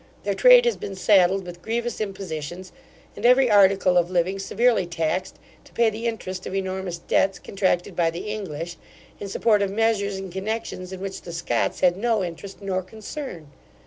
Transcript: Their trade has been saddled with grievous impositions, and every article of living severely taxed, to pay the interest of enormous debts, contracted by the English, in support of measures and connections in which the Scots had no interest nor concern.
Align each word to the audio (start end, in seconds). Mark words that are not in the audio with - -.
Their 0.23 0.33
trade 0.33 0.65
has 0.65 0.77
been 0.77 0.95
saddled 0.95 1.45
with 1.45 1.61
grievous 1.61 2.01
impositions, 2.01 2.71
and 3.15 3.23
every 3.23 3.51
article 3.51 3.99
of 3.99 4.09
living 4.09 4.39
severely 4.39 4.87
taxed, 4.87 5.37
to 5.65 5.73
pay 5.73 5.91
the 5.91 6.07
interest 6.07 6.47
of 6.47 6.55
enormous 6.55 6.97
debts, 6.97 7.37
contracted 7.37 7.95
by 7.95 8.09
the 8.09 8.31
English, 8.31 8.77
in 9.19 9.29
support 9.29 9.61
of 9.61 9.69
measures 9.69 10.17
and 10.17 10.31
connections 10.31 10.91
in 10.91 11.01
which 11.01 11.21
the 11.21 11.31
Scots 11.31 11.81
had 11.81 11.97
no 11.97 12.23
interest 12.23 12.63
nor 12.63 12.81
concern. 12.81 13.51